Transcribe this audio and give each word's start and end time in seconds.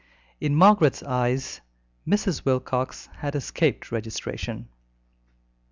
In 0.39 0.55
Margaret's 0.55 1.03
eyes 1.03 1.61
Mrs. 2.07 2.43
Wilcox 2.43 3.07
had 3.17 3.35
escaped 3.35 3.91
registration. 3.91 4.67